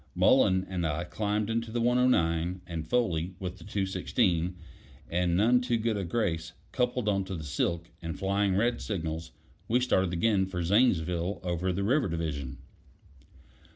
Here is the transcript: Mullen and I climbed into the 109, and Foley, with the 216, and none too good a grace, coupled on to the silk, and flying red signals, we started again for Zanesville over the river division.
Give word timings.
Mullen 0.15 0.65
and 0.67 0.83
I 0.83 1.03
climbed 1.03 1.47
into 1.47 1.69
the 1.71 1.79
109, 1.79 2.61
and 2.65 2.87
Foley, 2.87 3.35
with 3.37 3.59
the 3.59 3.63
216, 3.63 4.55
and 5.11 5.37
none 5.37 5.61
too 5.61 5.77
good 5.77 5.95
a 5.95 6.03
grace, 6.03 6.53
coupled 6.71 7.07
on 7.07 7.23
to 7.25 7.35
the 7.35 7.43
silk, 7.43 7.91
and 8.01 8.17
flying 8.17 8.55
red 8.55 8.81
signals, 8.81 9.29
we 9.67 9.79
started 9.79 10.11
again 10.11 10.47
for 10.47 10.63
Zanesville 10.63 11.39
over 11.43 11.71
the 11.71 11.83
river 11.83 12.07
division. 12.09 12.57